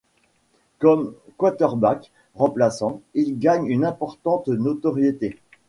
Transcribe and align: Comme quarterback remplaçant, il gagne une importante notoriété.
Comme 0.79 1.13
quarterback 1.37 2.11
remplaçant, 2.33 3.01
il 3.13 3.37
gagne 3.37 3.67
une 3.67 3.85
importante 3.85 4.47
notoriété. 4.47 5.37